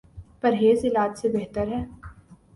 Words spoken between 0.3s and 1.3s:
پرہیز علاج سے